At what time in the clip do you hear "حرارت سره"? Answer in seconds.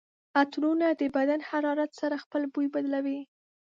1.49-2.21